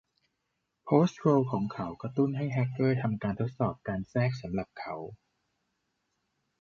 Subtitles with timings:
[0.83, 4.95] โพสต์โทรลล์ของเขากระตุ้นให้แฮกเกอร์ทำการทดสอบการแทรกสำหรับเขา